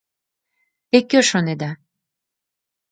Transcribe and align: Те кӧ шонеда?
Те 0.89 0.97
кӧ 1.09 1.19
шонеда? 1.29 1.71